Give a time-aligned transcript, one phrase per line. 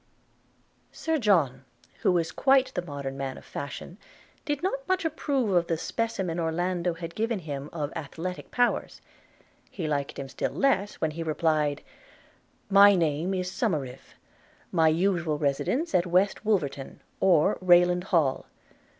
[0.91, 1.63] Sir John,
[1.99, 3.99] who was quite the modern man of fashion,
[4.45, 8.99] did not much approve of the specimen Orlando had given him of athletic powers:–
[9.69, 11.83] he like him still less when he replied–
[12.71, 14.15] 'My name is Somerive–
[14.71, 18.47] my usual residence at West Wolverton, or Rayland Hall.